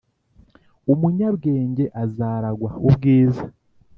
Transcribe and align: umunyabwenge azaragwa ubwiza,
umunyabwenge 0.93 1.85
azaragwa 2.03 2.69
ubwiza, 2.89 3.43